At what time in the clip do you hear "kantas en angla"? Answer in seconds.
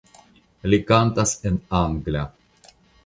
0.91-2.25